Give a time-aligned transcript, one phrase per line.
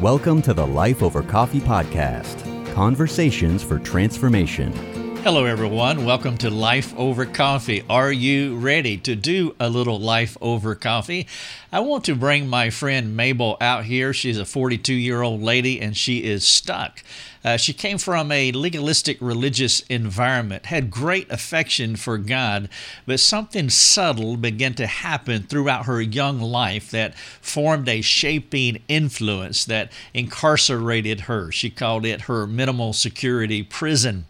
[0.00, 4.72] Welcome to the Life Over Coffee Podcast Conversations for Transformation.
[5.22, 6.06] Hello, everyone.
[6.06, 7.84] Welcome to Life Over Coffee.
[7.90, 11.26] Are you ready to do a little Life Over Coffee?
[11.70, 14.14] I want to bring my friend Mabel out here.
[14.14, 17.02] She's a 42 year old lady and she is stuck.
[17.44, 22.70] Uh, she came from a legalistic religious environment, had great affection for God,
[23.04, 29.66] but something subtle began to happen throughout her young life that formed a shaping influence
[29.66, 31.52] that incarcerated her.
[31.52, 34.24] She called it her minimal security prison.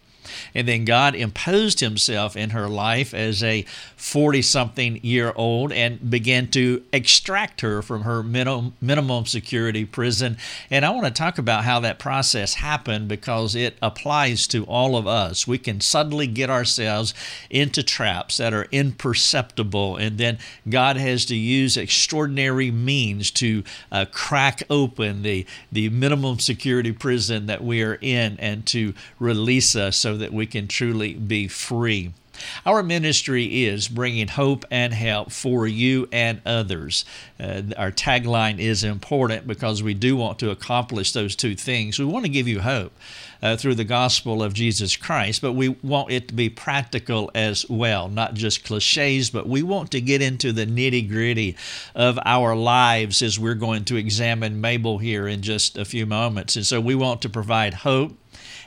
[0.55, 3.65] And then God imposed himself in her life as a
[3.97, 10.37] 40 something year old and began to extract her from her minimum, minimum security prison.
[10.71, 14.97] And I want to talk about how that process happened because it applies to all
[14.97, 15.47] of us.
[15.47, 17.15] We can suddenly get ourselves
[17.49, 20.38] into traps that are imperceptible, and then
[20.69, 27.46] God has to use extraordinary means to uh, crack open the, the minimum security prison
[27.46, 32.13] that we are in and to release us so that we can truly be free.
[32.65, 37.04] Our ministry is bringing hope and help for you and others.
[37.38, 41.99] Uh, our tagline is important because we do want to accomplish those two things.
[41.99, 42.93] We want to give you hope
[43.43, 47.68] uh, through the gospel of Jesus Christ, but we want it to be practical as
[47.68, 51.57] well, not just cliches, but we want to get into the nitty gritty
[51.95, 56.57] of our lives as we're going to examine Mabel here in just a few moments.
[56.57, 58.16] And so we want to provide hope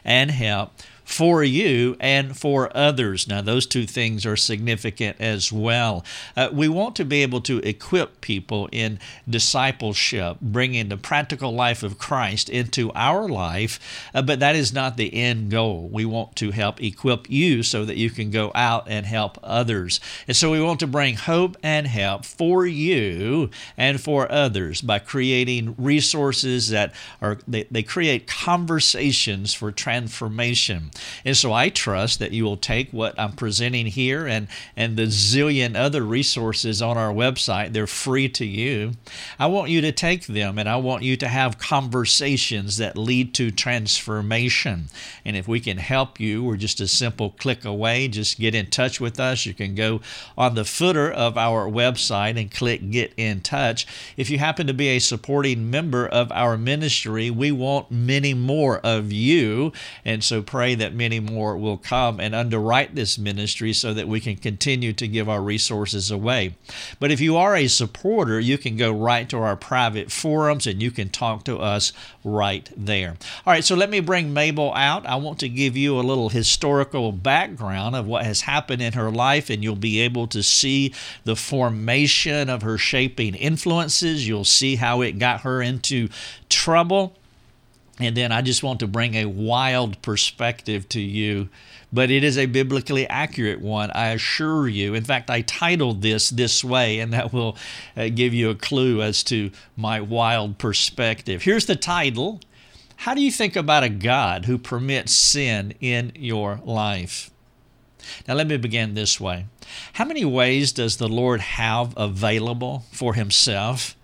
[0.03, 0.73] and help
[1.03, 3.27] for you and for others.
[3.27, 6.03] Now, those two things are significant as well.
[6.35, 11.83] Uh, we want to be able to equip people in discipleship, bringing the practical life
[11.83, 13.79] of Christ into our life,
[14.13, 15.89] uh, but that is not the end goal.
[15.91, 19.99] We want to help equip you so that you can go out and help others.
[20.27, 24.99] And so we want to bring hope and help for you and for others by
[24.99, 30.91] creating resources that are, they, they create conversations for transformation.
[31.25, 35.07] And so I trust that you will take what I'm presenting here and, and the
[35.07, 37.73] zillion other resources on our website.
[37.73, 38.93] They're free to you.
[39.39, 43.33] I want you to take them and I want you to have conversations that lead
[43.35, 44.85] to transformation.
[45.25, 48.07] And if we can help you, we're just a simple click away.
[48.07, 49.45] Just get in touch with us.
[49.45, 50.01] You can go
[50.37, 53.87] on the footer of our website and click Get in Touch.
[54.17, 58.79] If you happen to be a supporting member of our ministry, we want many more
[58.79, 59.71] of you.
[60.03, 64.05] And so pray that that many more will come and underwrite this ministry so that
[64.05, 66.55] we can continue to give our resources away.
[66.99, 70.81] But if you are a supporter, you can go right to our private forums and
[70.81, 71.93] you can talk to us
[72.25, 73.15] right there.
[73.45, 75.05] All right, so let me bring Mabel out.
[75.05, 79.09] I want to give you a little historical background of what has happened in her
[79.09, 80.93] life, and you'll be able to see
[81.23, 84.27] the formation of her shaping influences.
[84.27, 86.09] You'll see how it got her into
[86.49, 87.15] trouble
[87.99, 91.49] and then I just want to bring a wild perspective to you,
[91.91, 94.95] but it is a biblically accurate one, I assure you.
[94.95, 97.55] In fact, I titled this this way, and that will
[97.95, 101.43] uh, give you a clue as to my wild perspective.
[101.43, 102.41] Here's the title
[102.97, 107.29] How do you think about a God who permits sin in your life?
[108.27, 109.45] Now, let me begin this way.
[109.93, 113.95] How many ways does the Lord have available for Himself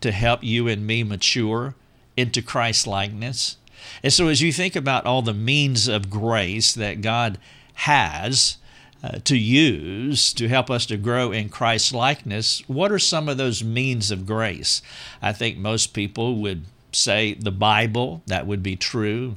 [0.00, 1.74] to help you and me mature?
[2.16, 3.56] Into Christ likeness.
[4.02, 7.38] And so, as you think about all the means of grace that God
[7.74, 8.56] has
[9.02, 13.36] uh, to use to help us to grow in Christ likeness, what are some of
[13.36, 14.82] those means of grace?
[15.20, 19.36] I think most people would say the Bible, that would be true.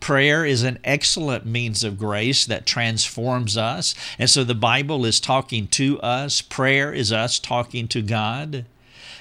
[0.00, 3.94] Prayer is an excellent means of grace that transforms us.
[4.18, 6.40] And so the Bible is talking to us.
[6.40, 8.64] Prayer is us talking to God.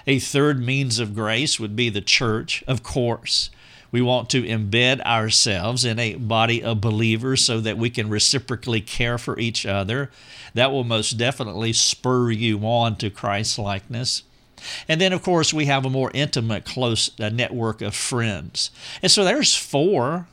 [0.08, 3.50] A third means of grace would be the church, of course.
[3.92, 8.82] We want to embed ourselves in a body of believers so that we can reciprocally
[8.82, 10.12] care for each other.
[10.54, 14.24] That will most definitely spur you on to Christ likeness.
[14.88, 18.72] And then, of course, we have a more intimate, close uh, network of friends.
[19.02, 20.28] And so there's four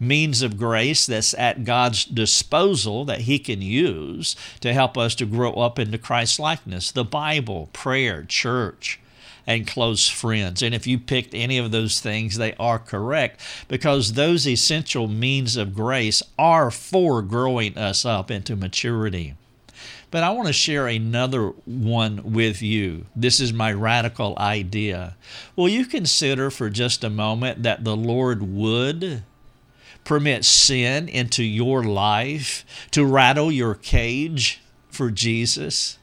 [0.00, 5.26] means of grace that's at God's disposal that He can use to help us to
[5.26, 8.98] grow up into Christ likeness the Bible, prayer, church,
[9.46, 10.62] and close friends.
[10.62, 15.56] And if you picked any of those things, they are correct because those essential means
[15.56, 19.34] of grace are for growing us up into maturity.
[20.10, 23.06] But I want to share another one with you.
[23.16, 25.16] This is my radical idea.
[25.56, 29.22] Will you consider for just a moment that the Lord would
[30.04, 34.60] permit sin into your life to rattle your cage
[34.90, 35.98] for Jesus?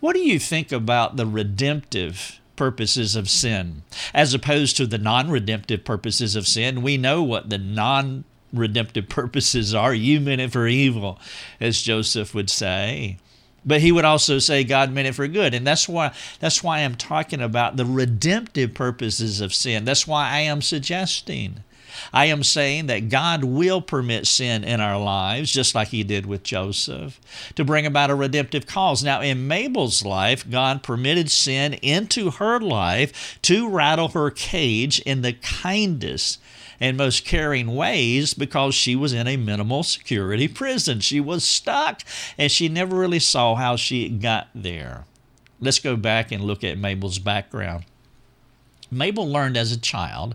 [0.00, 5.30] What do you think about the redemptive purposes of sin, as opposed to the non
[5.30, 6.82] redemptive purposes of sin.
[6.82, 9.94] We know what the non redemptive purposes are.
[9.94, 11.18] You meant it for evil,
[11.58, 13.16] as Joseph would say.
[13.64, 15.54] But he would also say God meant it for good.
[15.54, 19.86] And that's why that's why I'm talking about the redemptive purposes of sin.
[19.86, 21.64] That's why I am suggesting
[22.12, 26.26] I am saying that God will permit sin in our lives, just like He did
[26.26, 27.20] with Joseph,
[27.54, 29.02] to bring about a redemptive cause.
[29.02, 35.22] Now, in Mabel's life, God permitted sin into her life to rattle her cage in
[35.22, 36.40] the kindest
[36.80, 41.00] and most caring ways because she was in a minimal security prison.
[41.00, 42.00] She was stuck
[42.38, 45.04] and she never really saw how she got there.
[45.60, 47.84] Let's go back and look at Mabel's background.
[48.90, 50.34] Mabel learned as a child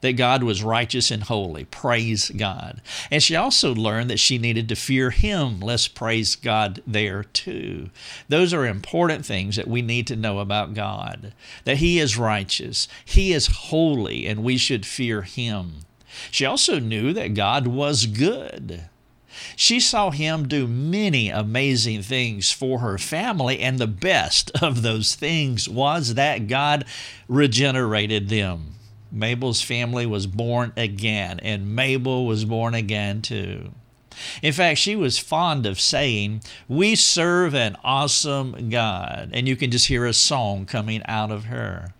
[0.00, 1.64] that God was righteous and holy.
[1.64, 2.80] Praise God.
[3.10, 5.60] And she also learned that she needed to fear Him.
[5.60, 7.90] Let's praise God there too.
[8.28, 11.32] Those are important things that we need to know about God
[11.64, 15.80] that He is righteous, He is holy, and we should fear Him.
[16.30, 18.88] She also knew that God was good.
[19.56, 25.14] She saw him do many amazing things for her family, and the best of those
[25.14, 26.84] things was that God
[27.28, 28.74] regenerated them.
[29.10, 33.72] Mabel's family was born again, and Mabel was born again too.
[34.42, 39.30] In fact, she was fond of saying, We serve an awesome God.
[39.32, 41.94] And you can just hear a song coming out of her.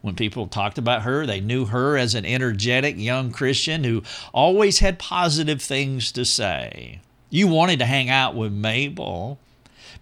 [0.00, 4.02] When people talked about her, they knew her as an energetic young Christian who
[4.32, 7.00] always had positive things to say.
[7.30, 9.38] You wanted to hang out with Mabel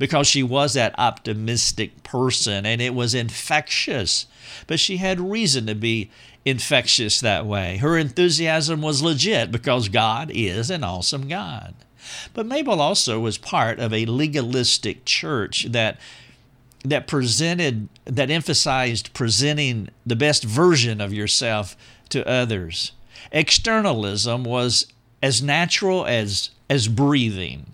[0.00, 4.25] because she was that optimistic person and it was infectious.
[4.67, 6.11] But she had reason to be
[6.43, 7.76] infectious that way.
[7.76, 11.75] Her enthusiasm was legit because God is an awesome God.
[12.32, 16.00] But Mabel also was part of a legalistic church that
[16.82, 21.76] that presented that emphasized presenting the best version of yourself
[22.08, 22.93] to others.
[23.32, 24.87] Externalism was
[25.23, 27.67] as natural as as breathing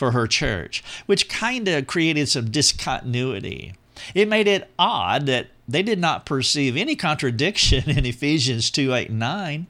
[0.00, 3.74] for her church, which kind of created some discontinuity.
[4.14, 9.10] It made it odd that they did not perceive any contradiction in Ephesians 2 8
[9.12, 9.66] 9.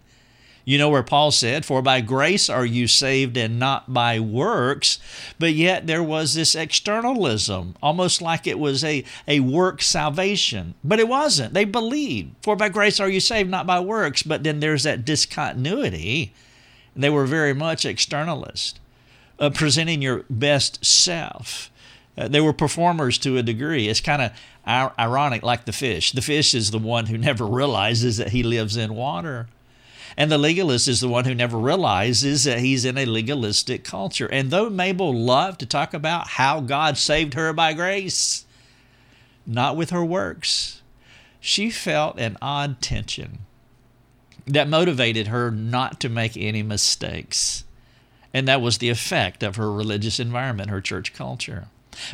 [0.65, 5.00] You know where Paul said, For by grace are you saved and not by works.
[5.41, 10.75] But yet there was this externalism, almost like it was a, a work salvation.
[10.85, 11.55] But it wasn't.
[11.55, 14.23] They believed, For by grace are you saved, not by works.
[14.23, 16.33] But then there's that discontinuity.
[16.94, 18.80] They were very much externalist,
[19.40, 21.70] uh, presenting your best self.
[22.16, 23.88] Uh, they were performers to a degree.
[23.88, 24.32] It's kind of
[24.69, 26.12] ironic, like the fish.
[26.12, 29.48] The fish is the one who never realizes that he lives in water.
[30.16, 34.26] And the legalist is the one who never realizes that he's in a legalistic culture.
[34.26, 38.44] And though Mabel loved to talk about how God saved her by grace,
[39.46, 40.82] not with her works,
[41.40, 43.38] she felt an odd tension
[44.46, 47.64] that motivated her not to make any mistakes.
[48.32, 51.67] And that was the effect of her religious environment, her church culture.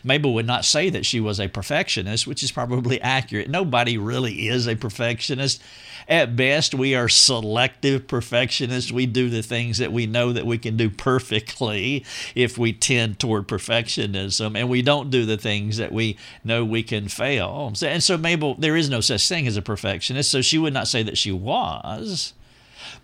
[0.03, 3.49] Mabel would not say that she was a perfectionist, which is probably accurate.
[3.49, 5.63] Nobody really is a perfectionist.
[6.09, 8.93] At best, we are selective perfectionists.
[8.93, 12.05] We do the things that we know that we can do perfectly
[12.35, 16.83] if we tend toward perfectionism, and we don't do the things that we know we
[16.83, 17.73] can fail.
[17.83, 20.89] And so, Mabel, there is no such thing as a perfectionist, so she would not
[20.89, 22.33] say that she was.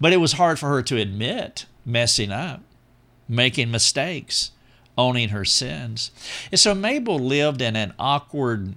[0.00, 2.62] But it was hard for her to admit messing up,
[3.32, 4.50] making mistakes
[4.96, 6.10] owning her sins.
[6.50, 8.74] And so Mabel lived in an awkward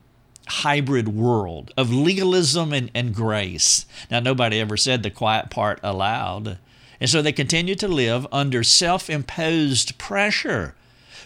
[0.48, 3.86] hybrid world of legalism and, and grace.
[4.10, 6.58] Now, nobody ever said the quiet part aloud.
[7.00, 10.76] And so they continued to live under self imposed pressure,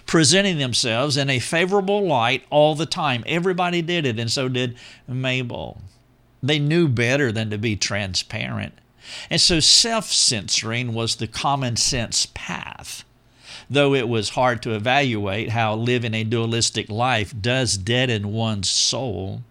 [0.08, 3.24] presenting themselves in a favorable light all the time.
[3.28, 4.76] Everybody did it, and so did
[5.08, 5.82] Mabel.
[6.42, 8.74] They knew better than to be transparent.
[9.30, 13.04] And so self censoring was the common sense path
[13.70, 19.42] though it was hard to evaluate how living a dualistic life does deaden one's soul.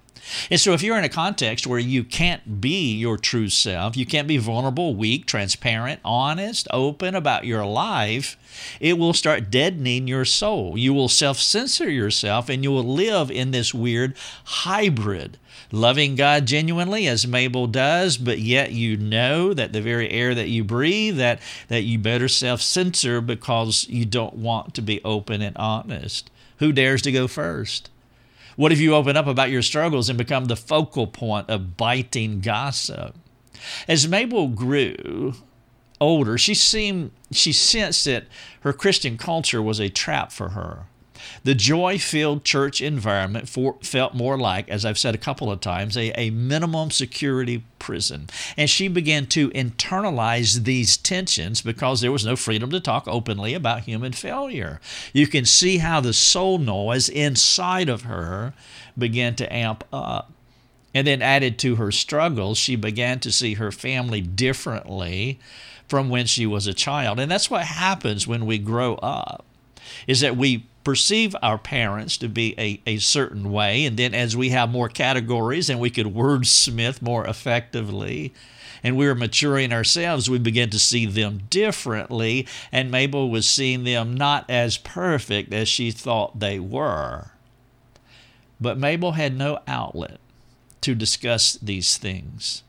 [0.51, 4.07] And so, if you're in a context where you can't be your true self, you
[4.07, 8.37] can't be vulnerable, weak, transparent, honest, open about your life,
[8.81, 10.77] it will start deadening your soul.
[10.77, 15.39] You will self censor yourself and you will live in this weird hybrid
[15.73, 20.49] loving God genuinely as Mabel does, but yet you know that the very air that
[20.49, 25.43] you breathe, that, that you better self censor because you don't want to be open
[25.43, 26.31] and honest.
[26.59, 27.91] Who dares to go first?
[28.59, 32.41] What if you open up about your struggles and become the focal point of biting
[32.41, 33.15] gossip?
[33.87, 35.35] As Mabel grew
[36.01, 38.27] older, she seemed she sensed that
[38.63, 40.87] her Christian culture was a trap for her.
[41.45, 45.61] The joy filled church environment for, felt more like, as I've said a couple of
[45.61, 48.29] times, a, a minimum security prison.
[48.57, 53.55] And she began to internalize these tensions because there was no freedom to talk openly
[53.55, 54.81] about human failure.
[55.13, 58.55] You can see how the soul noise inside of her
[58.97, 60.33] began to amp up.
[60.95, 65.39] And then, added to her struggles, she began to see her family differently
[65.87, 67.21] from when she was a child.
[67.21, 69.45] And that's what happens when we grow up,
[70.07, 73.85] is that we perceive our parents to be a, a certain way.
[73.85, 78.33] And then as we have more categories and we could wordsmith more effectively,
[78.83, 82.47] and we were maturing ourselves, we began to see them differently.
[82.73, 87.33] And Mabel was seeing them not as perfect as she thought they were.
[88.59, 90.21] But Mabel had no outlet
[90.81, 92.63] to discuss these things.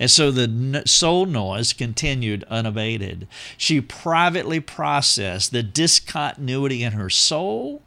[0.00, 3.28] And so the soul noise continued unabated.
[3.58, 7.82] She privately processed the discontinuity in her soul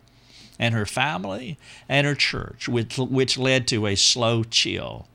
[0.59, 1.57] and her family
[1.89, 5.07] and her church, which, which led to a slow chill.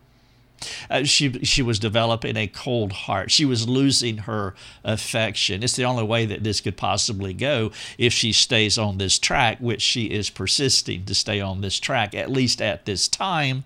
[0.90, 3.30] Uh, she she was developing a cold heart.
[3.30, 5.62] She was losing her affection.
[5.62, 9.58] It's the only way that this could possibly go if she stays on this track,
[9.60, 13.62] which she is persisting to stay on this track at least at this time.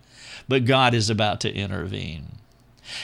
[0.49, 2.42] But God is about to intervene.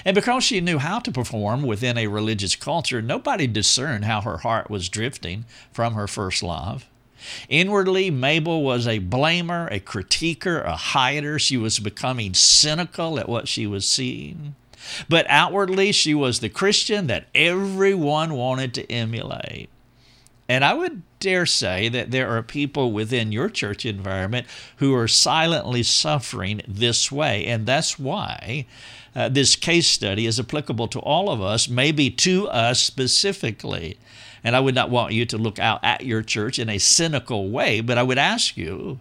[0.04, 4.38] And because she knew how to perform within a religious culture, nobody discerned how her
[4.38, 6.86] heart was drifting from her first love.
[7.48, 11.38] Inwardly, Mabel was a blamer, a critiquer, a hider.
[11.38, 14.54] She was becoming cynical at what she was seeing.
[15.08, 19.68] But outwardly, she was the Christian that everyone wanted to emulate.
[20.48, 25.08] And I would dare say that there are people within your church environment who are
[25.08, 27.44] silently suffering this way.
[27.44, 28.64] And that's why
[29.14, 33.98] uh, this case study is applicable to all of us, maybe to us specifically.
[34.44, 37.50] And I would not want you to look out at your church in a cynical
[37.50, 39.00] way, but I would ask you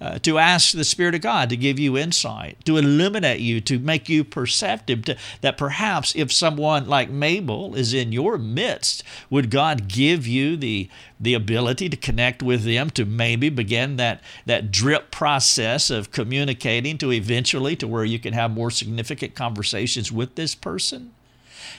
[0.00, 3.78] uh, to ask the Spirit of God to give you insight, to illuminate you, to
[3.78, 9.50] make you perceptive, to, that perhaps if someone like Mabel is in your midst, would
[9.50, 14.70] God give you the, the ability to connect with them, to maybe begin that, that
[14.70, 20.34] drip process of communicating to eventually to where you can have more significant conversations with
[20.34, 21.12] this person?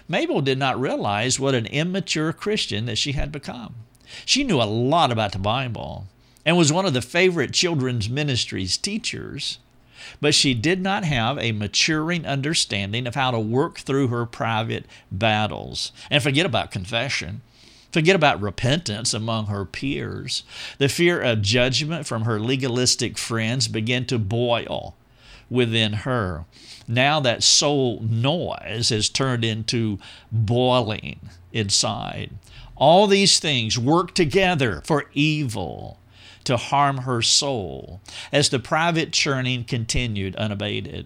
[0.07, 3.75] Mabel did not realize what an immature Christian that she had become.
[4.25, 6.07] She knew a lot about the Bible
[6.47, 9.59] and was one of the favorite children's ministries teachers,
[10.21, 14.85] but she did not have a maturing understanding of how to work through her private
[15.11, 15.91] battles.
[16.09, 17.41] And forget about confession.
[17.91, 20.43] Forget about repentance among her peers.
[20.77, 24.95] The fear of judgment from her legalistic friends began to boil
[25.49, 26.45] within her.
[26.87, 29.99] Now that soul noise has turned into
[30.31, 31.19] boiling
[31.51, 32.31] inside.
[32.77, 35.97] All these things work together for evil
[36.47, 37.99] to harm her soul
[38.31, 41.05] as the private churning continued unabated.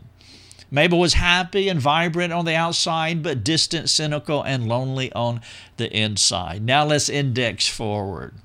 [0.70, 5.42] Mabel was happy and vibrant on the outside, but distant, cynical, and lonely on
[5.78, 6.64] the inside.
[6.64, 8.36] Now let's index forward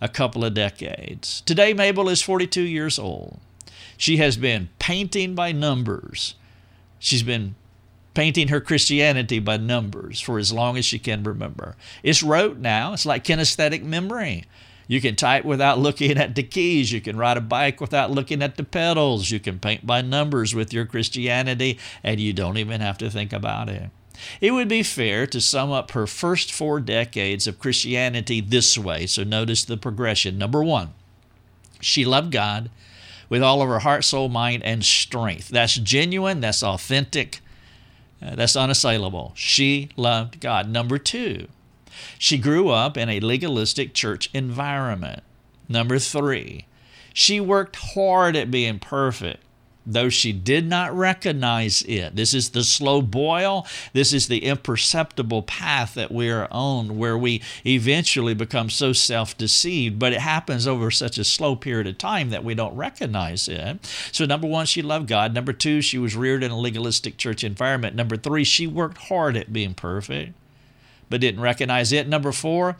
[0.00, 1.40] a couple of decades.
[1.40, 3.40] Today, Mabel is 42 years old.
[3.96, 6.36] She has been painting by numbers.
[7.00, 7.56] She's been
[8.14, 11.74] painting her Christianity by numbers for as long as she can remember.
[12.04, 14.44] It's rote now, it's like kinesthetic memory.
[14.88, 16.90] You can type without looking at the keys.
[16.90, 19.30] You can ride a bike without looking at the pedals.
[19.30, 23.32] You can paint by numbers with your Christianity, and you don't even have to think
[23.32, 23.90] about it.
[24.40, 29.06] It would be fair to sum up her first four decades of Christianity this way.
[29.06, 30.38] So notice the progression.
[30.38, 30.94] Number one,
[31.80, 32.70] she loved God
[33.28, 35.48] with all of her heart, soul, mind, and strength.
[35.48, 37.40] That's genuine, that's authentic,
[38.22, 39.32] uh, that's unassailable.
[39.36, 40.68] She loved God.
[40.68, 41.46] Number two,
[42.18, 45.22] she grew up in a legalistic church environment.
[45.68, 46.66] Number three,
[47.12, 49.42] she worked hard at being perfect
[49.88, 52.14] though she did not recognize it.
[52.14, 53.66] This is the slow boil.
[53.94, 59.36] This is the imperceptible path that we are on where we eventually become so self
[59.36, 63.48] deceived, but it happens over such a slow period of time that we don't recognize
[63.48, 63.84] it.
[64.12, 65.34] So, number one, she loved God.
[65.34, 67.96] Number two, she was reared in a legalistic church environment.
[67.96, 70.34] Number three, she worked hard at being perfect
[71.08, 72.08] but didn't recognize it.
[72.08, 72.76] Number four,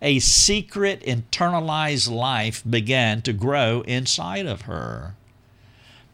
[0.00, 5.14] a secret internalized life began to grow inside of her.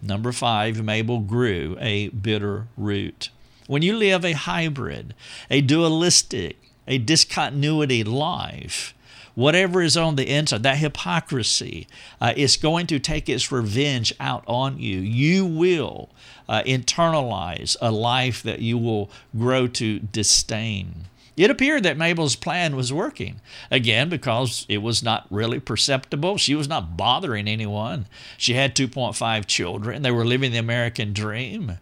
[0.01, 3.31] Number five, Mabel grew a bitter root.
[3.67, 5.15] When you live a hybrid,
[5.51, 8.95] a dualistic, a discontinuity life,
[9.35, 11.87] whatever is on the inside, that hypocrisy,
[12.21, 14.99] uh, is going to take its revenge out on you.
[14.99, 16.11] You will
[16.49, 21.07] uh, internalize a life that you will grow to disdain.
[21.37, 23.41] It appeared that Mabel's plan was working.
[23.71, 26.39] Again, because it was not really perceptible.
[26.39, 28.07] She was not bothering anyone.
[28.39, 30.03] She had 2.5 children.
[30.03, 31.79] They were living the American dream.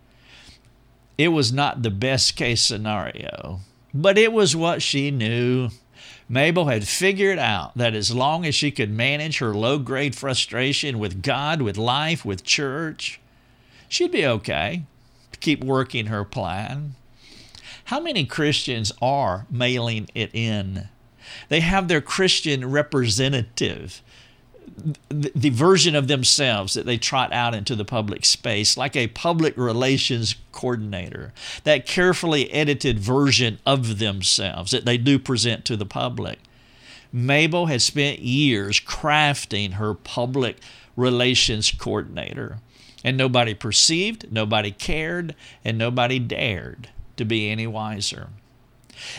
[1.18, 3.60] It was not the best case scenario,
[3.92, 5.68] but it was what she knew.
[6.28, 10.98] Mabel had figured out that as long as she could manage her low grade frustration
[10.98, 13.20] with God, with life, with church,
[13.88, 14.84] she'd be okay
[15.32, 16.94] to keep working her plan.
[17.86, 20.88] How many Christians are mailing it in?
[21.48, 24.02] They have their Christian representative,
[25.08, 29.56] the version of themselves that they trot out into the public space, like a public
[29.56, 31.32] relations coordinator,
[31.64, 36.38] that carefully edited version of themselves that they do present to the public.
[37.12, 40.58] Mabel has spent years crafting her public
[40.96, 42.58] relations coordinator,
[43.04, 45.34] and nobody perceived, nobody cared,
[45.64, 46.88] and nobody dared
[47.22, 48.28] to be any wiser.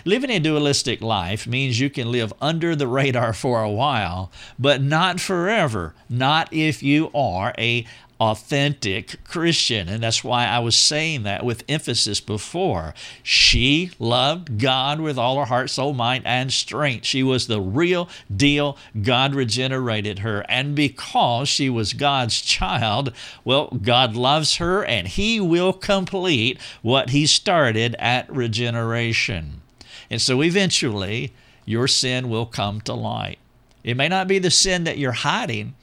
[0.06, 4.82] Living a dualistic life means you can live under the radar for a while, but
[4.82, 7.86] not forever, not if you are a
[8.24, 9.90] authentic Christian.
[9.90, 12.94] And that's why I was saying that with emphasis before.
[13.22, 17.06] She loved God with all her heart, soul, mind, and strength.
[17.06, 18.78] She was the real deal.
[19.02, 20.46] God regenerated her.
[20.48, 23.12] And because she was God's child,
[23.44, 29.62] well, God loves her and He will complete what He started at regeneration.
[30.10, 31.34] And so eventually,
[31.66, 33.40] your sin will come to light.
[33.84, 35.76] It may not be the sin that you're hiding,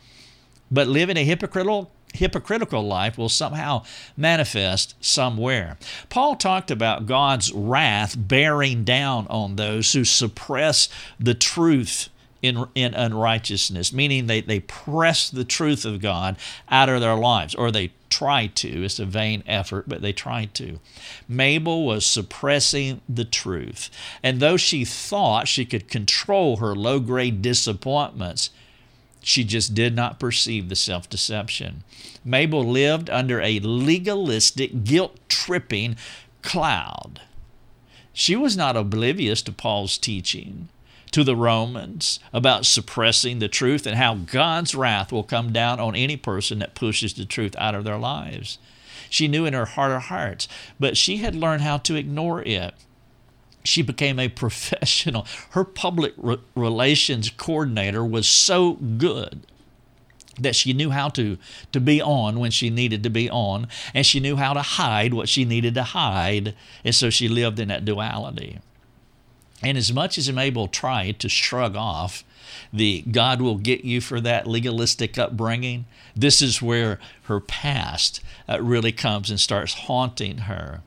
[0.70, 3.84] but living a hypocritical hypocritical life will somehow
[4.16, 5.76] manifest somewhere.
[6.08, 10.88] Paul talked about God's wrath bearing down on those who suppress
[11.18, 12.08] the truth
[12.42, 16.36] in, in unrighteousness, meaning they, they press the truth of God
[16.68, 18.84] out of their lives, or they try to.
[18.84, 20.80] It's a vain effort, but they try to.
[21.28, 23.90] Mabel was suppressing the truth.
[24.22, 28.50] And though she thought she could control her low grade disappointments,
[29.22, 31.84] she just did not perceive the self deception.
[32.24, 35.96] Mabel lived under a legalistic, guilt tripping
[36.42, 37.20] cloud.
[38.12, 40.68] She was not oblivious to Paul's teaching
[41.12, 45.96] to the Romans about suppressing the truth and how God's wrath will come down on
[45.96, 48.58] any person that pushes the truth out of their lives.
[49.08, 50.46] She knew in her heart of hearts,
[50.78, 52.74] but she had learned how to ignore it
[53.64, 55.26] she became a professional.
[55.50, 59.46] Her public re- relations coordinator was so good
[60.38, 61.36] that she knew how to,
[61.72, 65.12] to be on when she needed to be on, and she knew how to hide
[65.12, 66.54] what she needed to hide.
[66.84, 68.58] And so she lived in that duality.
[69.62, 72.24] And as much as Mabel tried to shrug off
[72.72, 78.62] the God will get you for that legalistic upbringing, this is where her past uh,
[78.62, 80.82] really comes and starts haunting her.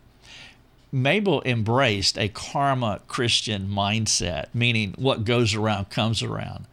[0.93, 6.65] Mabel embraced a karma Christian mindset, meaning what goes around comes around.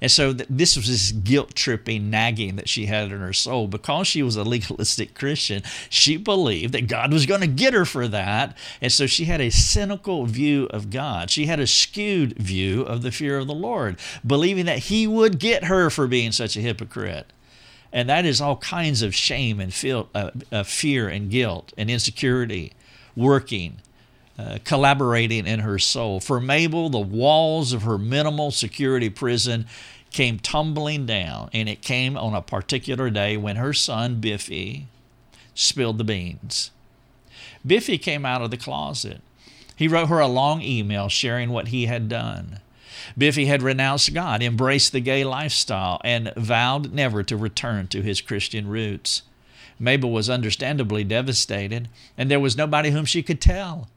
[0.00, 3.66] And so th- this was this guilt tripping nagging that she had in her soul.
[3.68, 7.84] Because she was a legalistic Christian, she believed that God was going to get her
[7.84, 8.56] for that.
[8.80, 11.30] And so she had a cynical view of God.
[11.30, 15.38] She had a skewed view of the fear of the Lord, believing that He would
[15.38, 17.32] get her for being such a hypocrite.
[17.92, 21.90] And that is all kinds of shame and feel, uh, uh, fear and guilt and
[21.90, 22.72] insecurity
[23.16, 23.80] working,
[24.38, 26.20] uh, collaborating in her soul.
[26.20, 29.66] For Mabel, the walls of her minimal security prison
[30.10, 34.86] came tumbling down, and it came on a particular day when her son, Biffy,
[35.54, 36.70] spilled the beans.
[37.66, 39.20] Biffy came out of the closet.
[39.74, 42.60] He wrote her a long email sharing what he had done.
[43.16, 48.20] Biffy had renounced God, embraced the gay lifestyle, and vowed never to return to his
[48.20, 49.22] Christian roots.
[49.78, 53.88] Mabel was understandably devastated, and there was nobody whom she could tell.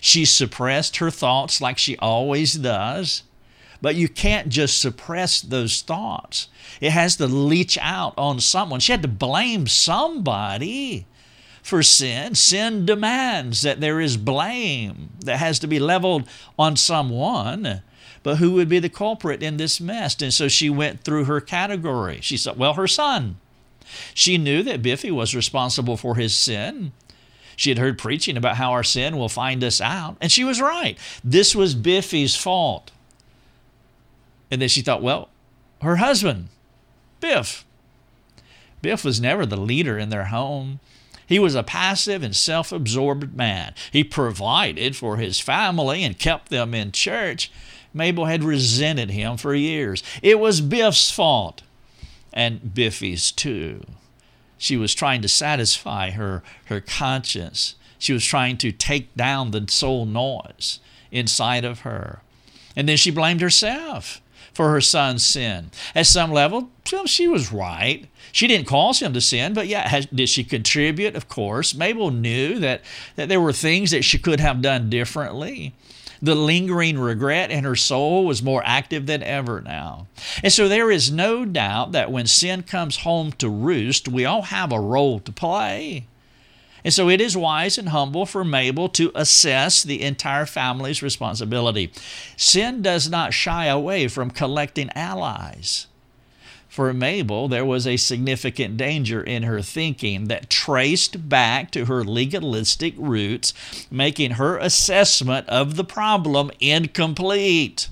[0.00, 3.22] She suppressed her thoughts like she always does.
[3.82, 6.48] But you can't just suppress those thoughts.
[6.80, 8.80] It has to leach out on someone.
[8.80, 11.06] She had to blame somebody
[11.62, 12.34] for sin.
[12.34, 16.26] Sin demands that there is blame that has to be leveled
[16.58, 17.82] on someone.
[18.22, 20.20] But who would be the culprit in this mess?
[20.22, 22.20] And so she went through her category.
[22.22, 23.36] She said, well, her son.
[24.14, 26.92] She knew that Biffy was responsible for his sin.
[27.56, 30.60] She had heard preaching about how our sin will find us out, and she was
[30.60, 30.98] right.
[31.22, 32.90] This was Biffy's fault.
[34.50, 35.28] And then she thought, well,
[35.82, 36.48] her husband,
[37.20, 37.64] Biff.
[38.82, 40.80] Biff was never the leader in their home.
[41.26, 43.74] He was a passive and self absorbed man.
[43.90, 47.50] He provided for his family and kept them in church.
[47.94, 50.02] Mabel had resented him for years.
[50.22, 51.62] It was Biff's fault
[52.34, 53.82] and Biffy's too.
[54.58, 57.76] She was trying to satisfy her, her conscience.
[57.98, 62.20] She was trying to take down the soul noise inside of her.
[62.76, 64.20] And then she blamed herself
[64.52, 65.70] for her son's sin.
[65.94, 68.06] At some level, well, she was right.
[68.32, 71.16] She didn't cause him to sin, but yeah, has, did she contribute?
[71.16, 71.74] Of course.
[71.74, 72.82] Mabel knew that,
[73.16, 75.74] that there were things that she could have done differently.
[76.24, 80.06] The lingering regret in her soul was more active than ever now.
[80.42, 84.40] And so there is no doubt that when sin comes home to roost, we all
[84.40, 86.06] have a role to play.
[86.82, 91.92] And so it is wise and humble for Mabel to assess the entire family's responsibility.
[92.38, 95.88] Sin does not shy away from collecting allies.
[96.74, 102.02] For Mabel, there was a significant danger in her thinking that traced back to her
[102.02, 103.54] legalistic roots,
[103.92, 107.88] making her assessment of the problem incomplete.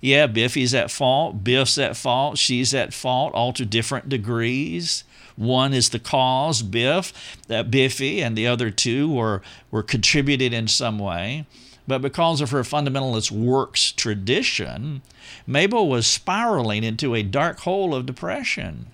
[0.00, 5.02] Yeah, Biffy's at fault, Biff's at fault, she's at fault, all to different degrees.
[5.34, 7.12] One is the cause, Biff,
[7.48, 11.46] that Biffy, and the other two were, were contributed in some way.
[11.90, 15.02] But because of her fundamentalist works tradition,
[15.44, 18.86] Mabel was spiraling into a dark hole of depression.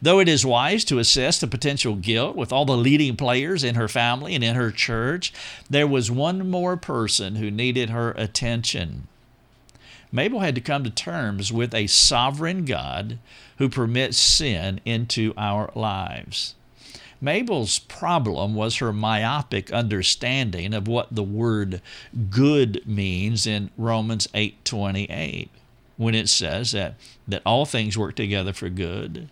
[0.00, 3.74] Though it is wise to assess the potential guilt with all the leading players in
[3.74, 5.32] her family and in her church,
[5.68, 9.08] there was one more person who needed her attention.
[10.12, 13.18] Mabel had to come to terms with a sovereign God
[13.58, 16.54] who permits sin into our lives.
[17.20, 21.80] Mabel's problem was her myopic understanding of what the word
[22.30, 25.48] good means in Romans 8:28
[25.96, 26.94] when it says that,
[27.26, 29.28] that all things work together for good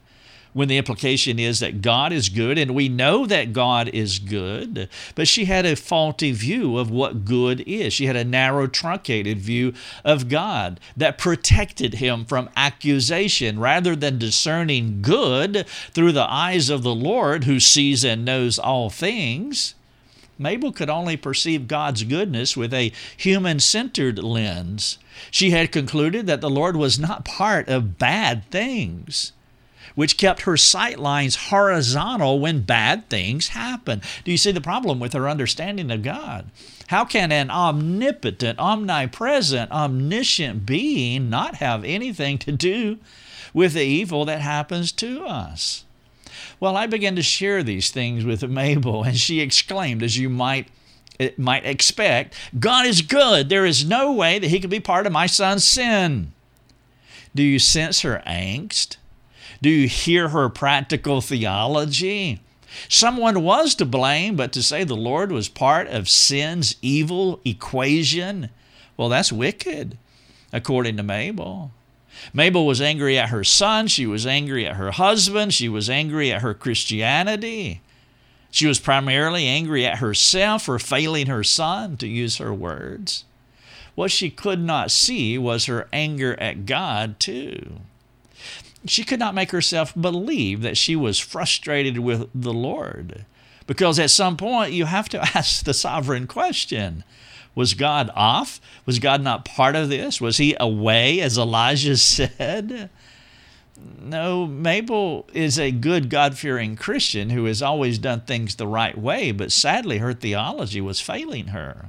[0.54, 4.88] when the implication is that God is good, and we know that God is good,
[5.14, 7.92] but she had a faulty view of what good is.
[7.92, 14.16] She had a narrow, truncated view of God that protected him from accusation rather than
[14.16, 19.74] discerning good through the eyes of the Lord who sees and knows all things.
[20.38, 24.98] Mabel could only perceive God's goodness with a human centered lens.
[25.32, 29.32] She had concluded that the Lord was not part of bad things
[29.94, 34.02] which kept her sight lines horizontal when bad things happen.
[34.24, 36.50] Do you see the problem with her understanding of God?
[36.88, 42.98] How can an omnipotent, omnipresent, omniscient being not have anything to do
[43.52, 45.84] with the evil that happens to us?
[46.60, 50.68] Well, I began to share these things with Mabel, and she exclaimed, as you might
[51.18, 53.48] eh, might expect, God is good.
[53.48, 56.32] There is no way that he could be part of my son's sin.
[57.34, 58.96] Do you sense her angst?
[59.64, 62.38] Do you hear her practical theology?
[62.90, 68.50] Someone was to blame, but to say the Lord was part of sin's evil equation,
[68.98, 69.96] well, that's wicked,
[70.52, 71.70] according to Mabel.
[72.34, 73.86] Mabel was angry at her son.
[73.86, 75.54] She was angry at her husband.
[75.54, 77.80] She was angry at her Christianity.
[78.50, 83.24] She was primarily angry at herself for failing her son, to use her words.
[83.94, 87.80] What she could not see was her anger at God, too
[88.86, 93.24] she could not make herself believe that she was frustrated with the Lord.
[93.66, 97.04] Because at some point, you have to ask the sovereign question
[97.54, 98.60] Was God off?
[98.86, 100.20] Was God not part of this?
[100.20, 102.90] Was he away, as Elijah said?
[104.00, 108.96] No, Mabel is a good God fearing Christian who has always done things the right
[108.96, 111.88] way, but sadly, her theology was failing her.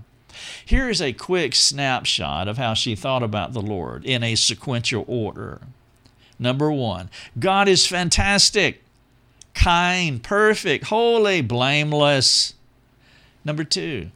[0.66, 5.06] Here is a quick snapshot of how she thought about the Lord in a sequential
[5.08, 5.62] order.
[6.38, 8.84] Number one, God is fantastic,
[9.54, 12.54] kind, perfect, holy, blameless.
[13.44, 14.12] Number two,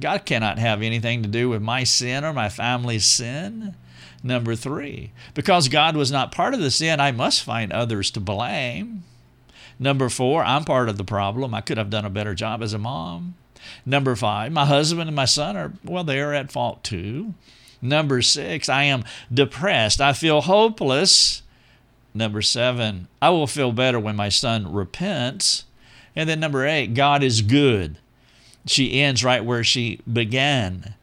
[0.00, 3.74] God cannot have anything to do with my sin or my family's sin.
[4.24, 8.20] Number three, because God was not part of the sin, I must find others to
[8.20, 9.02] blame.
[9.78, 11.54] Number four, I'm part of the problem.
[11.54, 13.34] I could have done a better job as a mom.
[13.84, 17.34] Number five, my husband and my son are, well, they are at fault too.
[17.80, 20.00] Number six, I am depressed.
[20.00, 21.42] I feel hopeless.
[22.14, 25.64] Number seven, I will feel better when my son repents.
[26.14, 27.98] And then number eight, God is good.
[28.66, 30.94] She ends right where she began.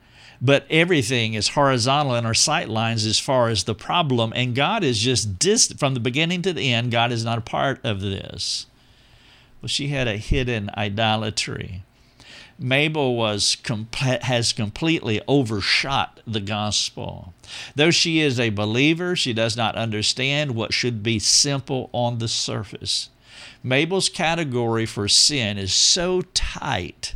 [0.42, 4.86] But everything is horizontal in our sight lines as far as the problem, and God
[4.86, 6.92] is just distant from the beginning to the end.
[6.92, 8.68] God is not a part of this.
[9.62, 11.84] Well, she had a hidden idolatry.
[12.60, 13.56] Mabel was
[14.02, 17.34] has completely overshot the gospel.
[17.74, 22.28] Though she is a believer, she does not understand what should be simple on the
[22.28, 23.10] surface.
[23.64, 27.16] Mabel's category for sin is so tight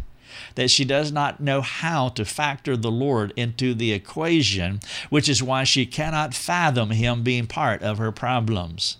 [0.55, 4.79] that she does not know how to factor the Lord into the equation,
[5.09, 8.97] which is why she cannot fathom Him being part of her problems.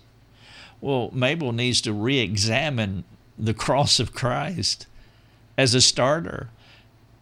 [0.82, 3.04] Well, Mabel needs to re examine
[3.38, 4.86] the cross of Christ
[5.56, 6.48] as a starter.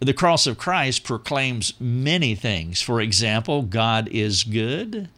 [0.00, 2.82] The cross of Christ proclaims many things.
[2.82, 5.08] For example, God is good.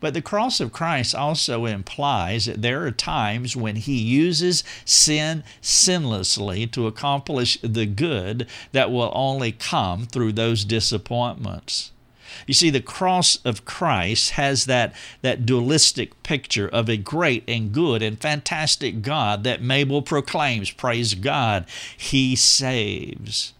[0.00, 5.44] But the cross of Christ also implies that there are times when he uses sin
[5.60, 11.92] sinlessly to accomplish the good that will only come through those disappointments.
[12.46, 17.72] You see, the cross of Christ has that, that dualistic picture of a great and
[17.72, 20.70] good and fantastic God that Mabel proclaims.
[20.70, 21.66] Praise God,
[21.96, 23.52] He saves.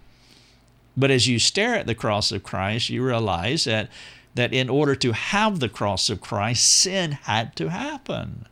[0.97, 3.89] But as you stare at the cross of Christ, you realize that
[4.35, 8.47] that in order to have the cross of Christ, sin had to happen.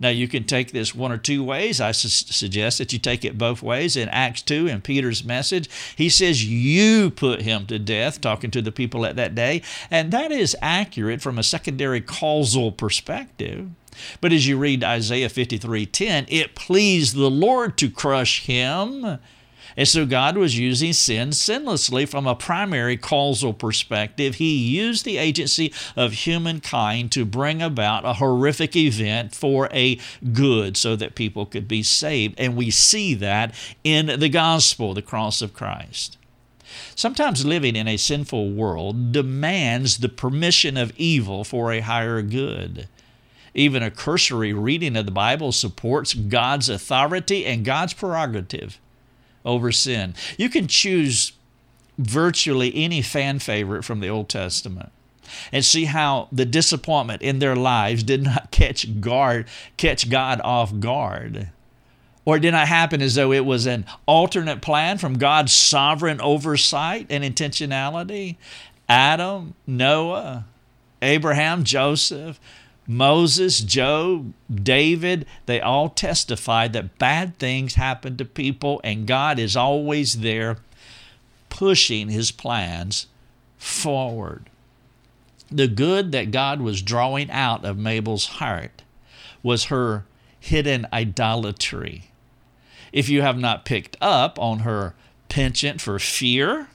[0.00, 1.80] Now, you can take this one or two ways.
[1.80, 3.96] I su- suggest that you take it both ways.
[3.96, 8.62] In Acts 2, in Peter's message, he says, You put him to death, talking to
[8.62, 9.60] the people at that day.
[9.90, 13.68] And that is accurate from a secondary causal perspective.
[14.20, 19.18] But as you read Isaiah 53:10, it pleased the Lord to crush him.
[19.76, 24.36] And so God was using sin sinlessly from a primary causal perspective.
[24.36, 29.98] He used the agency of humankind to bring about a horrific event for a
[30.32, 32.34] good so that people could be saved.
[32.38, 33.54] And we see that
[33.84, 36.16] in the gospel, the cross of Christ.
[36.94, 42.88] Sometimes living in a sinful world demands the permission of evil for a higher good.
[43.54, 48.78] Even a cursory reading of the Bible supports God's authority and God's prerogative
[49.44, 50.14] over sin.
[50.38, 51.32] You can choose
[51.98, 54.90] virtually any fan favorite from the Old Testament
[55.52, 60.78] and see how the disappointment in their lives did not catch guard catch God off
[60.80, 61.50] guard
[62.24, 67.06] or did not happen as though it was an alternate plan from God's sovereign oversight
[67.10, 68.36] and intentionality
[68.88, 70.46] Adam Noah
[71.02, 72.40] Abraham Joseph
[72.90, 79.56] Moses, Job, David, they all testified that bad things happen to people, and God is
[79.56, 80.56] always there
[81.50, 83.06] pushing his plans
[83.58, 84.50] forward.
[85.52, 88.82] The good that God was drawing out of Mabel's heart
[89.40, 90.04] was her
[90.40, 92.10] hidden idolatry.
[92.92, 94.96] If you have not picked up on her
[95.28, 96.66] penchant for fear,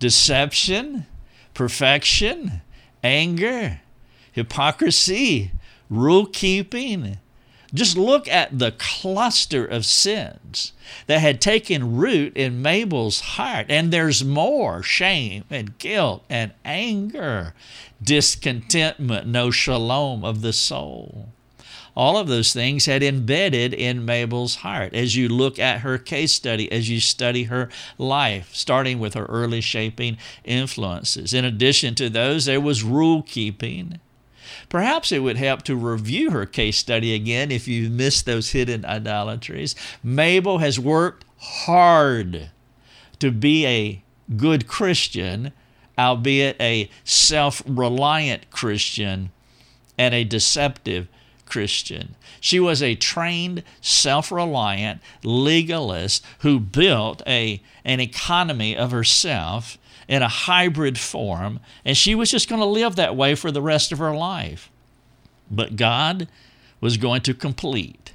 [0.00, 1.06] deception,
[1.54, 2.60] perfection,
[3.02, 3.80] anger,
[4.32, 5.52] hypocrisy,
[5.88, 7.18] rule keeping.
[7.72, 10.72] Just look at the cluster of sins
[11.06, 13.66] that had taken root in Mabel's heart.
[13.68, 17.54] And there's more shame and guilt and anger,
[18.02, 21.28] discontentment, no shalom of the soul.
[21.96, 26.32] All of those things had embedded in Mabel's heart as you look at her case
[26.32, 31.34] study, as you study her life, starting with her early shaping influences.
[31.34, 34.00] In addition to those, there was rule keeping
[34.68, 38.84] Perhaps it would help to review her case study again if you missed those hidden
[38.84, 39.74] idolatries.
[40.02, 42.50] Mabel has worked hard
[43.18, 44.02] to be a
[44.36, 45.52] good Christian,
[45.98, 49.30] albeit a self reliant Christian
[49.98, 51.08] and a deceptive
[51.46, 52.14] Christian.
[52.40, 59.76] She was a trained, self reliant legalist who built a, an economy of herself
[60.10, 63.62] in a hybrid form, and she was just going to live that way for the
[63.62, 64.68] rest of her life.
[65.48, 66.26] But God
[66.80, 68.12] was going to complete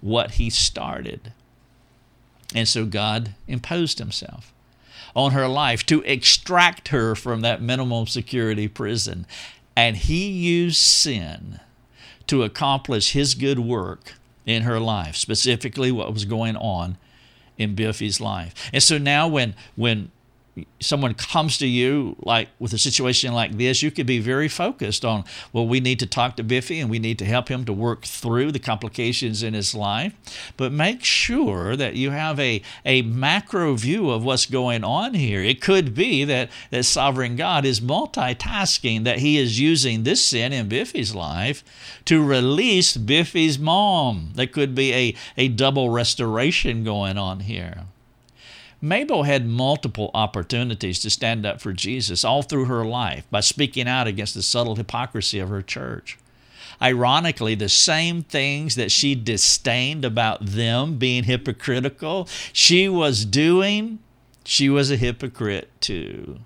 [0.00, 1.34] what He started.
[2.54, 4.54] And so God imposed Himself
[5.14, 9.26] on her life to extract her from that minimum security prison.
[9.76, 11.60] And He used sin
[12.28, 14.14] to accomplish His good work
[14.46, 16.96] in her life, specifically what was going on
[17.58, 18.70] in Biffy's life.
[18.72, 20.10] And so now when when
[20.80, 25.04] someone comes to you like with a situation like this, you could be very focused
[25.04, 27.72] on, well, we need to talk to Biffy and we need to help him to
[27.72, 30.14] work through the complications in his life.
[30.56, 35.42] But make sure that you have a, a macro view of what's going on here.
[35.42, 40.52] It could be that, that sovereign God is multitasking, that he is using this sin
[40.52, 41.62] in Biffy's life
[42.06, 44.30] to release Biffy's mom.
[44.34, 47.84] There could be a, a double restoration going on here.
[48.80, 53.88] Mabel had multiple opportunities to stand up for Jesus all through her life by speaking
[53.88, 56.18] out against the subtle hypocrisy of her church.
[56.80, 63.98] Ironically, the same things that she disdained about them being hypocritical, she was doing,
[64.44, 66.40] she was a hypocrite too.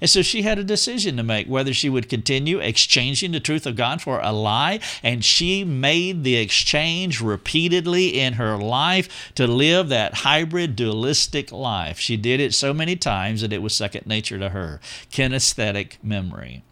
[0.00, 3.66] And so she had a decision to make whether she would continue exchanging the truth
[3.66, 4.80] of God for a lie.
[5.02, 11.98] And she made the exchange repeatedly in her life to live that hybrid dualistic life.
[11.98, 14.80] She did it so many times that it was second nature to her.
[15.10, 16.62] Kinesthetic memory.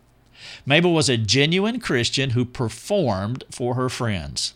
[0.66, 4.55] Mabel was a genuine Christian who performed for her friends.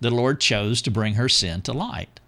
[0.00, 2.20] The Lord chose to bring her sin to light.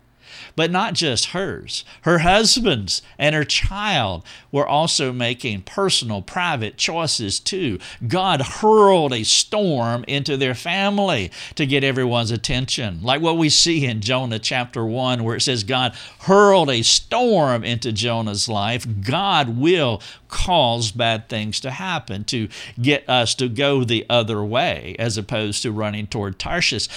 [0.56, 7.40] But not just hers, her husband's and her child were also making personal, private choices
[7.40, 7.78] too.
[8.06, 13.84] God hurled a storm into their family to get everyone's attention, like what we see
[13.84, 18.86] in Jonah chapter 1, where it says God hurled a storm into Jonah's life.
[19.02, 22.48] God will cause bad things to happen to
[22.80, 26.88] get us to go the other way as opposed to running toward Tarshish.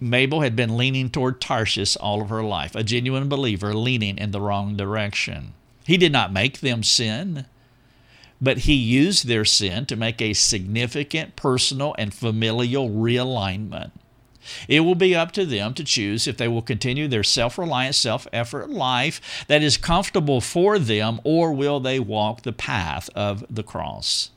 [0.00, 4.30] Mabel had been leaning toward Tarshish all of her life, a genuine believer leaning in
[4.30, 5.54] the wrong direction.
[5.86, 7.46] He did not make them sin,
[8.40, 13.92] but he used their sin to make a significant personal and familial realignment.
[14.68, 17.94] It will be up to them to choose if they will continue their self reliant,
[17.94, 23.44] self effort life that is comfortable for them, or will they walk the path of
[23.50, 24.30] the cross.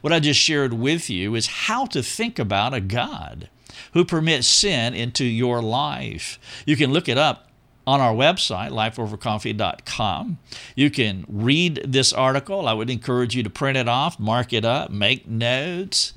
[0.00, 3.48] What I just shared with you is how to think about a God
[3.92, 6.38] who permits sin into your life.
[6.66, 7.48] You can look it up
[7.86, 10.38] on our website, lifeovercoffee.com.
[10.74, 12.66] You can read this article.
[12.66, 16.12] I would encourage you to print it off, mark it up, make notes.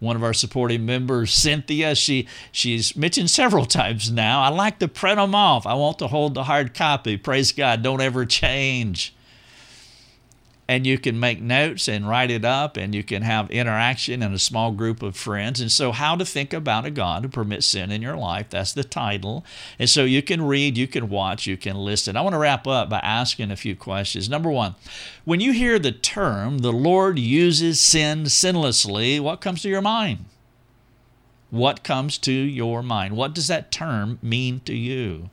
[0.00, 4.42] One of our supporting members, Cynthia, she she's mentioned several times now.
[4.42, 5.66] I like to print them off.
[5.66, 7.16] I want to hold the hard copy.
[7.16, 7.82] Praise God.
[7.82, 9.14] Don't ever change
[10.66, 14.32] and you can make notes and write it up and you can have interaction in
[14.32, 15.60] a small group of friends.
[15.60, 18.72] And so how to think about a god who permits sin in your life that's
[18.72, 19.44] the title.
[19.78, 22.16] And so you can read you can watch you can listen.
[22.16, 24.28] I want to wrap up by asking a few questions.
[24.28, 24.74] Number one
[25.24, 30.24] when you hear the term the lord uses sin sinlessly what comes to your mind?
[31.50, 33.16] What comes to your mind?
[33.16, 35.30] What does that term mean to you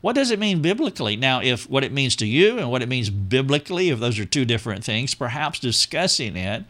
[0.00, 1.16] what does it mean biblically?
[1.16, 4.24] Now, if what it means to you and what it means biblically, if those are
[4.24, 6.64] two different things, perhaps discussing it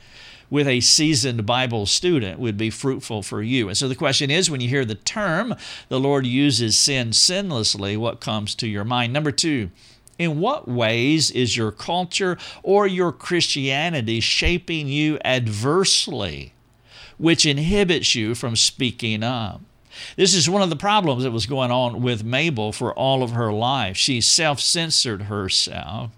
[0.48, 3.68] with a seasoned Bible student would be fruitful for you.
[3.68, 5.54] And so the question is when you hear the term,
[5.88, 9.12] the Lord uses sin sinlessly, what comes to your mind?
[9.12, 9.70] Number two,
[10.18, 16.54] in what ways is your culture or your Christianity shaping you adversely,
[17.18, 19.60] which inhibits you from speaking up?
[20.16, 23.32] This is one of the problems that was going on with Mabel for all of
[23.32, 23.96] her life.
[23.96, 26.10] She self censored herself.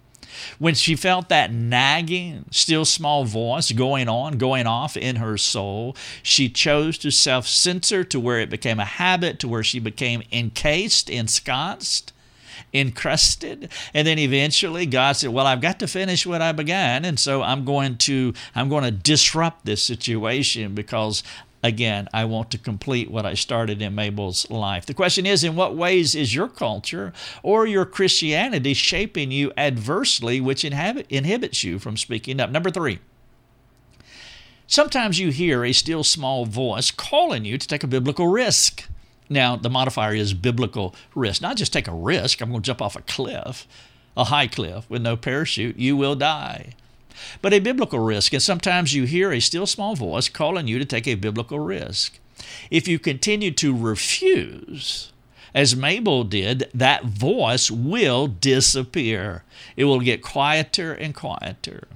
[0.59, 5.97] When she felt that nagging, still small voice going on, going off in her soul,
[6.23, 10.23] she chose to self censor to where it became a habit, to where she became
[10.33, 12.13] encased, ensconced,
[12.73, 17.19] encrusted and then eventually god said well i've got to finish what i began and
[17.19, 21.23] so i'm going to i'm going to disrupt this situation because
[21.63, 24.87] again, I want to complete what I started in Mabel's life.
[24.87, 30.41] The question is in what ways is your culture or your Christianity shaping you adversely,
[30.41, 32.51] which inhibits you from speaking up?
[32.51, 33.01] Number three.
[34.67, 38.87] Sometimes you hear a still small voice calling you to take a biblical risk.
[39.31, 41.41] Now, the modifier is biblical risk.
[41.41, 43.67] Not just take a risk, I'm going to jump off a cliff,
[44.17, 46.75] a high cliff with no parachute, you will die
[47.43, 48.33] but a biblical risk.
[48.33, 52.19] And sometimes you hear a still small voice calling you to take a biblical risk.
[52.71, 55.13] If you continue to refuse,
[55.55, 59.45] as Mabel did, that voice will disappear.
[59.77, 61.89] It will get quieter and quieter.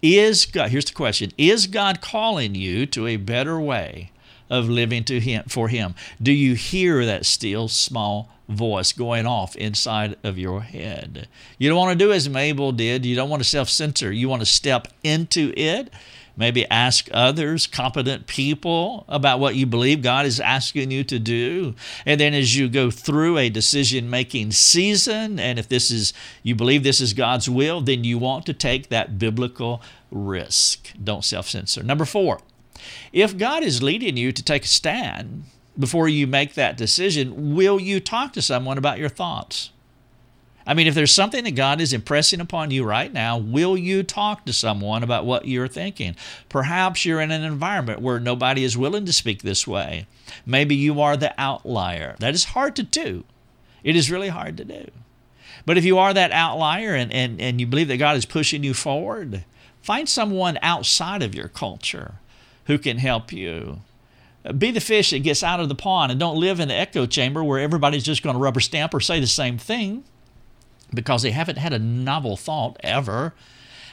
[0.00, 4.12] Is God, here's the question Is God calling you to a better way
[4.50, 5.94] of living to him, for Him?
[6.22, 11.28] Do you hear that still small voice going off inside of your head.
[11.58, 13.04] You don't want to do as Mabel did.
[13.04, 14.10] You don't want to self censor.
[14.10, 15.92] You want to step into it.
[16.36, 21.74] Maybe ask others, competent people, about what you believe God is asking you to do.
[22.06, 26.12] And then as you go through a decision making season, and if this is,
[26.44, 29.82] you believe this is God's will, then you want to take that biblical
[30.12, 30.92] risk.
[31.02, 31.82] Don't self censor.
[31.82, 32.40] Number four,
[33.12, 35.42] if God is leading you to take a stand,
[35.78, 39.70] before you make that decision, will you talk to someone about your thoughts?
[40.66, 44.02] I mean, if there's something that God is impressing upon you right now, will you
[44.02, 46.14] talk to someone about what you're thinking?
[46.50, 50.06] Perhaps you're in an environment where nobody is willing to speak this way.
[50.44, 52.16] Maybe you are the outlier.
[52.18, 53.24] That is hard to do.
[53.82, 54.90] It is really hard to do.
[55.64, 58.62] But if you are that outlier and, and, and you believe that God is pushing
[58.62, 59.44] you forward,
[59.80, 62.16] find someone outside of your culture
[62.66, 63.80] who can help you
[64.52, 67.06] be the fish that gets out of the pond and don't live in the echo
[67.06, 70.04] chamber where everybody's just going to rubber stamp or say the same thing
[70.92, 73.34] because they haven't had a novel thought ever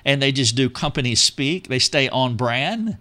[0.03, 1.67] and they just do company speak.
[1.67, 2.97] They stay on brand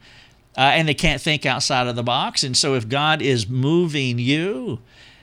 [0.57, 2.43] uh, and they can't think outside of the box.
[2.43, 4.81] And so if God is moving you,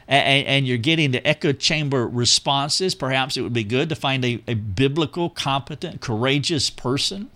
[0.08, 4.44] and, you're getting the echo chamber responses, perhaps it would be good to find a,
[4.46, 7.30] a biblical, competent, courageous person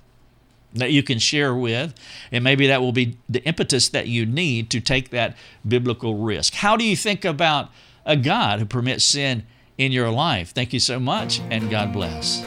[0.75, 1.93] that you can share with,
[2.31, 5.35] and maybe that will be the impetus that you need to take that
[5.67, 6.53] biblical risk.
[6.53, 7.69] How do you think about
[8.05, 9.45] a God who permits sin
[9.77, 10.51] in your life?
[10.51, 12.41] Thank you so much, and God bless.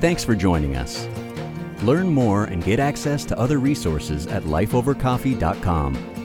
[0.00, 1.06] Thanks for joining us.
[1.82, 6.19] Learn more and get access to other resources at lifeovercoffee.com